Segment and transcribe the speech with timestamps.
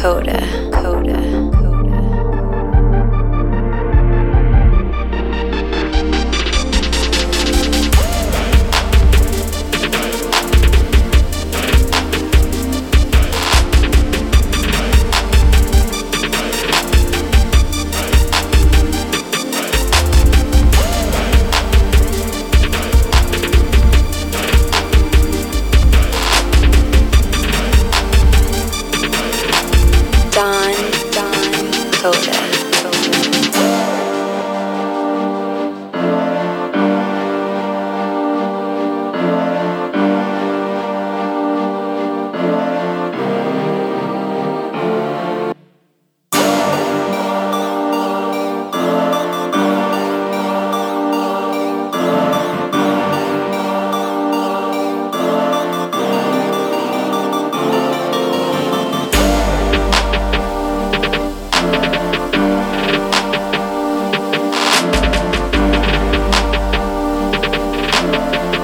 [0.00, 0.69] Coda,
[32.02, 32.39] Don,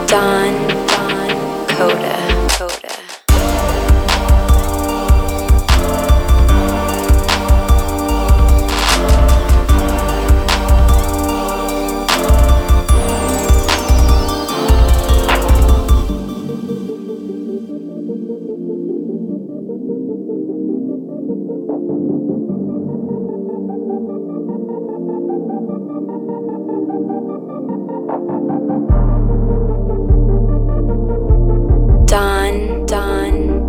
[0.06, 0.52] Don,
[0.86, 2.15] Don, Coda.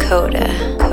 [0.08, 0.87] Coda.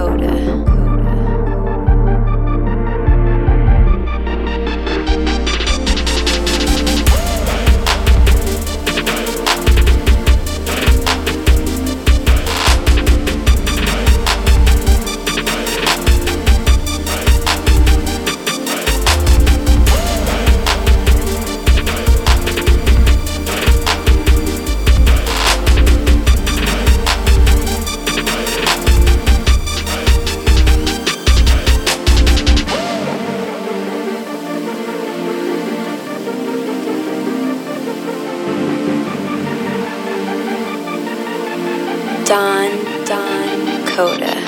[42.24, 44.43] Don, Don, Coda,